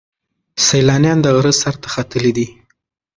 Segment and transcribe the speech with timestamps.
[0.65, 2.47] سیلانیان د غره سر ته ختلي دي.